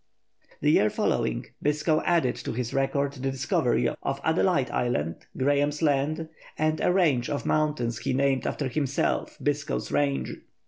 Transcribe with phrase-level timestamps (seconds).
[0.61, 6.27] The year following Biscoe added to his record the discovery of Adelaide Island, Graham's Land,
[6.57, 10.37] and a range of mountains he named after himself, Biscoe's Range.